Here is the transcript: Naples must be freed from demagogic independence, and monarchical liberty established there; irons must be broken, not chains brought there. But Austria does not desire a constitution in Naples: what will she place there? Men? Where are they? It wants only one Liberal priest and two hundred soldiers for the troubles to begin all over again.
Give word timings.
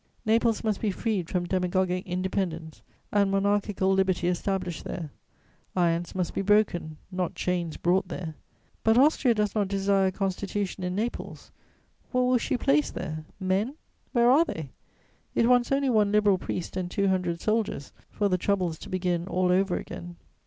Naples 0.25 0.63
must 0.63 0.81
be 0.81 0.89
freed 0.89 1.29
from 1.29 1.45
demagogic 1.45 2.07
independence, 2.07 2.81
and 3.11 3.29
monarchical 3.29 3.93
liberty 3.93 4.27
established 4.29 4.83
there; 4.83 5.11
irons 5.75 6.15
must 6.15 6.33
be 6.33 6.41
broken, 6.41 6.97
not 7.11 7.35
chains 7.35 7.77
brought 7.77 8.07
there. 8.07 8.33
But 8.83 8.97
Austria 8.97 9.35
does 9.35 9.53
not 9.53 9.67
desire 9.67 10.07
a 10.07 10.11
constitution 10.11 10.83
in 10.83 10.95
Naples: 10.95 11.51
what 12.11 12.21
will 12.23 12.39
she 12.39 12.57
place 12.57 12.89
there? 12.89 13.25
Men? 13.39 13.75
Where 14.11 14.31
are 14.31 14.43
they? 14.43 14.71
It 15.35 15.47
wants 15.47 15.71
only 15.71 15.91
one 15.91 16.11
Liberal 16.11 16.39
priest 16.39 16.75
and 16.75 16.89
two 16.89 17.07
hundred 17.09 17.39
soldiers 17.39 17.91
for 18.09 18.27
the 18.27 18.39
troubles 18.39 18.79
to 18.79 18.89
begin 18.89 19.27
all 19.27 19.51
over 19.51 19.77
again. 19.77 20.15